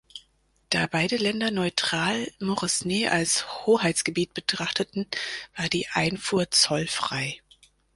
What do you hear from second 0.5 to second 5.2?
Da beide Länder Neutral-Moresnet als Hoheitsgebiet betrachteten,